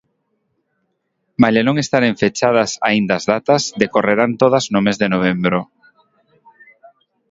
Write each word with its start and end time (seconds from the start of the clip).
Malia 1.45 1.63
non 1.65 1.77
estaren 1.83 2.15
fechadas 2.23 2.71
aínda 2.89 3.13
as 3.19 3.25
datas, 3.33 3.61
decorrerán 3.83 4.31
todas 4.41 4.63
no 4.73 4.79
mes 4.85 4.97
de 5.01 5.07
novembro. 5.13 5.59